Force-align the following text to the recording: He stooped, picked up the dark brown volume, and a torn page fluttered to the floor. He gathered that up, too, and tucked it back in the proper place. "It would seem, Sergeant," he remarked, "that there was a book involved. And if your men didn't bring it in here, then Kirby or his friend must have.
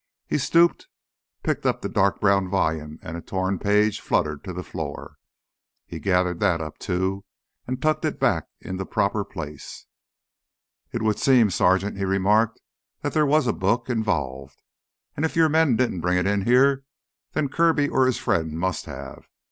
He 0.25 0.39
stooped, 0.39 0.87
picked 1.43 1.63
up 1.63 1.81
the 1.83 1.87
dark 1.87 2.19
brown 2.19 2.49
volume, 2.49 2.97
and 3.03 3.15
a 3.15 3.21
torn 3.21 3.59
page 3.59 4.01
fluttered 4.01 4.43
to 4.45 4.51
the 4.51 4.63
floor. 4.63 5.17
He 5.85 5.99
gathered 5.99 6.39
that 6.39 6.59
up, 6.59 6.79
too, 6.79 7.23
and 7.67 7.79
tucked 7.79 8.03
it 8.05 8.19
back 8.19 8.45
in 8.59 8.77
the 8.77 8.85
proper 8.87 9.23
place. 9.23 9.85
"It 10.91 11.03
would 11.03 11.19
seem, 11.19 11.51
Sergeant," 11.51 11.97
he 11.99 12.05
remarked, 12.05 12.59
"that 13.03 13.13
there 13.13 13.27
was 13.27 13.45
a 13.45 13.53
book 13.53 13.91
involved. 13.91 14.63
And 15.15 15.23
if 15.23 15.35
your 15.35 15.49
men 15.49 15.75
didn't 15.75 16.01
bring 16.01 16.17
it 16.17 16.25
in 16.25 16.45
here, 16.45 16.83
then 17.33 17.47
Kirby 17.49 17.87
or 17.87 18.07
his 18.07 18.17
friend 18.17 18.53
must 18.59 18.85
have. 18.87 19.27